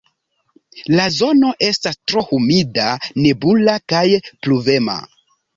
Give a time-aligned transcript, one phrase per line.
[0.99, 2.89] La zono estas tro humida,
[3.27, 4.99] nebula kaj pluvema.